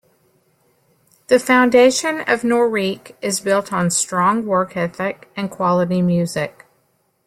[1.27, 6.65] The foundation of Noriq is built on strong work ethic and quality music.